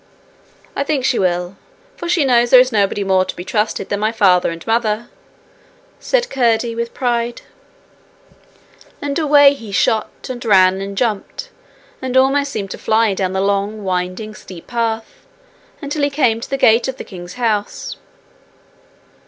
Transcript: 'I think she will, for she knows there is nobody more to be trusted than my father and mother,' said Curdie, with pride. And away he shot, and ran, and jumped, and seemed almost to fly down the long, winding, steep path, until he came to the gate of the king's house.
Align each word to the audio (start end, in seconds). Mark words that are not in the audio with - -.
'I 0.75 0.83
think 0.85 1.05
she 1.05 1.19
will, 1.19 1.57
for 1.95 2.09
she 2.09 2.25
knows 2.25 2.49
there 2.49 2.59
is 2.59 2.71
nobody 2.71 3.03
more 3.03 3.23
to 3.23 3.35
be 3.35 3.43
trusted 3.43 3.89
than 3.89 3.99
my 3.99 4.11
father 4.11 4.49
and 4.49 4.65
mother,' 4.65 5.09
said 5.99 6.27
Curdie, 6.31 6.73
with 6.73 6.95
pride. 6.95 7.43
And 8.99 9.19
away 9.19 9.53
he 9.53 9.71
shot, 9.71 10.09
and 10.27 10.43
ran, 10.43 10.81
and 10.81 10.97
jumped, 10.97 11.49
and 12.01 12.15
seemed 12.15 12.17
almost 12.17 12.53
to 12.71 12.77
fly 12.79 13.13
down 13.13 13.33
the 13.33 13.41
long, 13.41 13.83
winding, 13.83 14.33
steep 14.33 14.65
path, 14.65 15.27
until 15.83 16.01
he 16.01 16.09
came 16.09 16.41
to 16.41 16.49
the 16.49 16.57
gate 16.57 16.87
of 16.87 16.97
the 16.97 17.03
king's 17.03 17.33
house. 17.33 17.97